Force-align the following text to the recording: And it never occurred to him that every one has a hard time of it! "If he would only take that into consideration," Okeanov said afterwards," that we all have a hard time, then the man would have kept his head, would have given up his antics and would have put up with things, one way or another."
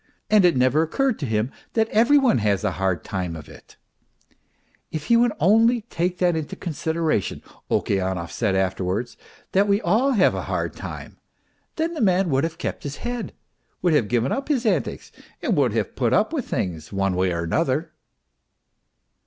And 0.31 0.45
it 0.45 0.57
never 0.57 0.81
occurred 0.81 1.19
to 1.19 1.27
him 1.27 1.51
that 1.73 1.87
every 1.89 2.17
one 2.17 2.39
has 2.39 2.63
a 2.63 2.71
hard 2.71 3.03
time 3.03 3.35
of 3.35 3.47
it! 3.47 3.75
"If 4.91 5.05
he 5.05 5.15
would 5.15 5.31
only 5.39 5.81
take 5.91 6.17
that 6.17 6.35
into 6.35 6.55
consideration," 6.55 7.43
Okeanov 7.69 8.31
said 8.31 8.55
afterwards," 8.55 9.15
that 9.51 9.67
we 9.67 9.79
all 9.81 10.13
have 10.13 10.33
a 10.33 10.45
hard 10.49 10.73
time, 10.75 11.19
then 11.75 11.93
the 11.93 12.01
man 12.01 12.31
would 12.31 12.43
have 12.43 12.57
kept 12.57 12.81
his 12.81 12.97
head, 13.05 13.31
would 13.83 13.93
have 13.93 14.07
given 14.07 14.31
up 14.31 14.47
his 14.47 14.65
antics 14.65 15.11
and 15.43 15.55
would 15.55 15.73
have 15.73 15.95
put 15.95 16.13
up 16.13 16.33
with 16.33 16.47
things, 16.47 16.91
one 16.91 17.15
way 17.15 17.31
or 17.31 17.43
another." 17.43 17.91